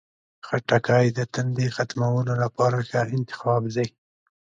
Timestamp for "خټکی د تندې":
0.47-1.67